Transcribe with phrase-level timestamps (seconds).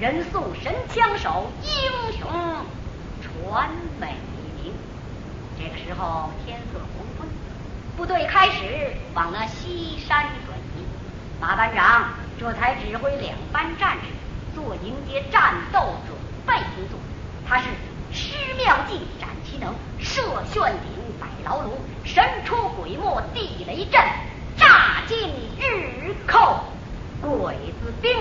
[0.00, 2.28] 人送神枪手英雄
[3.22, 4.16] 传美
[4.60, 4.72] 名。
[5.56, 7.28] 这个时候天色黄昏，
[7.96, 10.84] 部队开始往那西山转移。
[11.40, 14.08] 马班长这才指挥两班战士
[14.52, 15.78] 做迎接战斗
[16.08, 16.98] 准备工作。
[17.48, 17.68] 他是
[18.10, 20.22] 施妙计，展其能，设
[20.52, 20.90] 炫顶，
[21.20, 21.70] 摆牢笼，
[22.04, 24.02] 神出鬼没，地雷阵，
[24.56, 25.30] 炸尽
[25.60, 26.64] 日寇
[27.22, 28.12] 鬼子兵。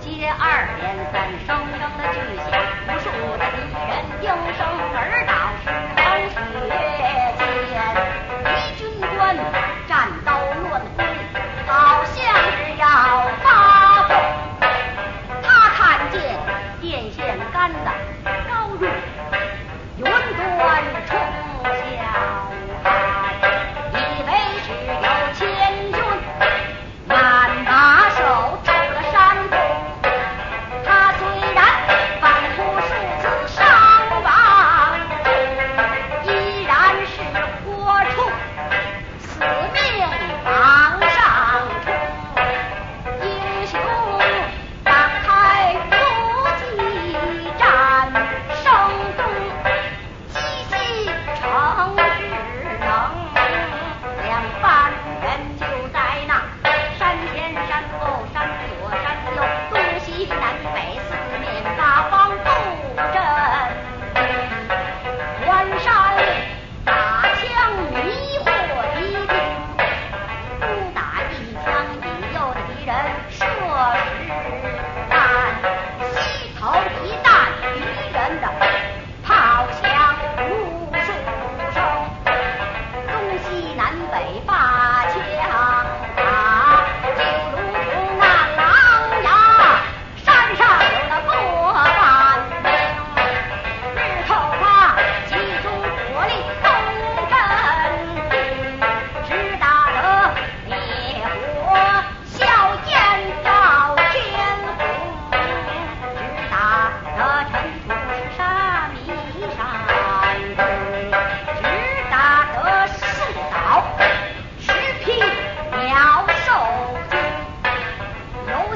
[0.00, 2.20] 接二连三声声的巨
[2.50, 2.93] 响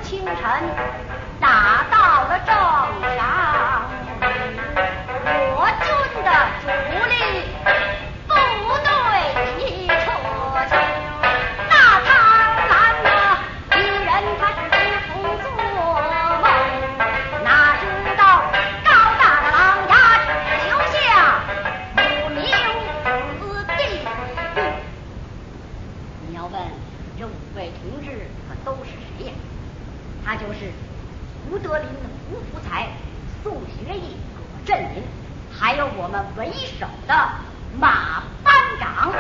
[0.01, 0.45] 清晨
[1.41, 3.38] 打到了正晌
[30.29, 30.71] 他就是
[31.51, 31.89] 吴德林、
[32.31, 32.87] 吴福才、
[33.43, 35.03] 宋学义、葛振林，
[35.51, 37.31] 还有我们为首的
[37.81, 39.11] 马班长。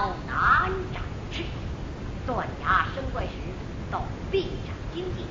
[0.00, 1.42] 鸟难展翅。
[2.26, 3.32] 断崖生怪石，
[3.92, 5.26] 陡壁长荆棘，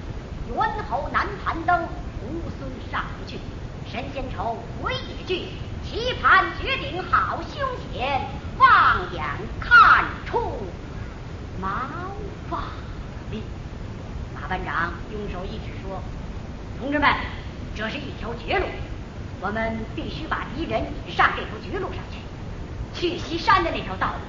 [0.47, 1.81] 猿猴难攀登，
[2.21, 2.29] 猢
[2.61, 3.39] 狲上不去。
[3.91, 5.47] 神仙愁，鬼也惧，
[5.83, 8.27] 棋盘绝顶好凶险，
[8.59, 9.23] 放眼
[9.59, 10.67] 看出
[11.59, 11.67] 毛
[12.47, 12.59] 发
[13.31, 13.41] 立。
[14.35, 15.99] 马班长用手一指说
[16.77, 17.11] ：“同志们，
[17.75, 18.65] 这是一条绝路，
[19.41, 22.19] 我们必须把敌人引上这条绝路上去。
[22.93, 24.19] 去西山的那条道路，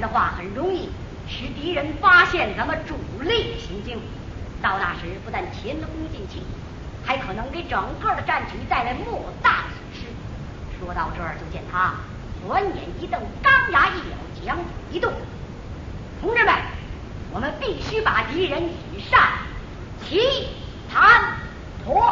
[0.00, 0.88] 的话，很容易
[1.28, 4.00] 使敌人发现咱们主力的行径。
[4.60, 6.42] 到那时，不但前功尽弃，
[7.04, 10.06] 还可能给整个的战局带来莫大的损失。”
[10.80, 11.94] 说到这儿，就见他
[12.46, 15.12] 转眼一瞪，钢牙一咬，将嘴一动
[16.20, 16.54] ：“同志们，
[17.32, 19.20] 我们必须把敌人引上
[20.04, 20.48] 棋
[20.90, 21.36] 盘
[21.84, 22.10] 陀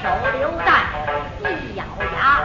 [0.00, 0.84] 手榴弹，
[1.40, 2.40] 一咬牙，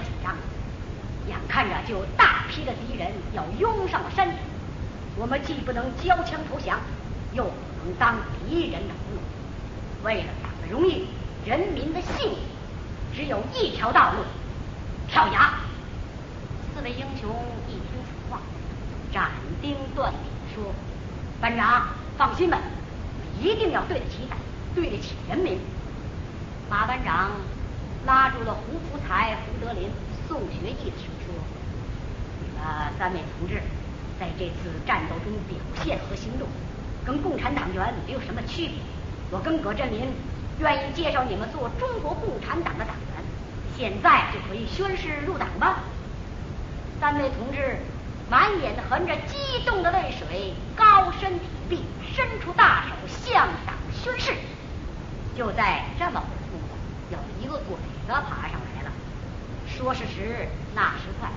[0.00, 0.34] 紧张，
[1.28, 4.38] 眼看着就有大批的敌人要拥上了山顶，
[5.16, 6.78] 我们既不能交枪投降，
[7.32, 7.50] 又不
[7.84, 10.04] 能当敌人的俘虏。
[10.04, 11.06] 为了党的荣誉、
[11.46, 12.36] 人民的幸福，
[13.14, 14.24] 只有一条道路：
[15.08, 15.54] 跳崖。
[16.74, 17.30] 四位英雄
[17.68, 18.40] 一听此话，
[19.12, 19.30] 斩
[19.62, 20.20] 钉断铁
[20.54, 20.72] 说
[21.40, 21.86] ：“班长，
[22.18, 22.58] 放心吧，
[23.40, 24.38] 一定要对得起党，
[24.74, 25.58] 对得起人民。”
[26.68, 27.30] 马班长
[28.06, 29.88] 拉住了胡福才、胡德林、
[30.28, 31.34] 宋学义的手说
[32.40, 33.62] ：“你们三位同志
[34.20, 36.46] 在这次战斗中表现和行动，
[37.04, 38.74] 跟共产党员没有什么区别。
[39.30, 40.12] 我跟葛振林
[40.60, 43.24] 愿意介绍你们做中国共产党的党员，
[43.76, 45.80] 现在就可以宣誓入党吧。
[47.00, 47.78] 三位同志
[48.30, 51.80] 满眼含着激动的泪水，高伸体臂，
[52.14, 54.34] 伸出大手向党宣誓。
[55.36, 56.76] 就在这么会儿功夫，
[57.10, 58.92] 有一个鬼子爬上来了。
[59.66, 61.28] 说时迟，那时快，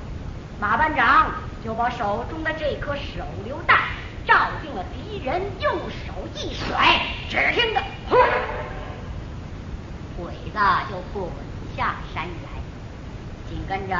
[0.59, 1.31] 马班长
[1.63, 3.79] 就把手中的这颗手榴弹
[4.25, 8.17] 照定了敌人，用手一甩，只听得“轰”，
[10.17, 10.59] 鬼子
[10.89, 11.31] 就滚
[11.75, 12.49] 下山崖。
[13.49, 13.95] 紧跟着，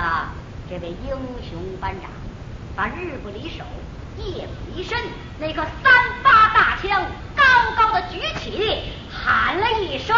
[0.69, 1.09] 这位英
[1.49, 2.11] 雄班长
[2.75, 3.63] 把日不离手、
[4.17, 4.97] 夜不离身
[5.39, 7.05] 那颗三八大枪
[7.35, 7.43] 高
[7.77, 10.15] 高的举起，喊了一声。